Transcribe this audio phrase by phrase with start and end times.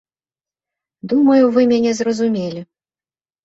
[1.11, 2.61] Думаю, вы мяне зразумелі.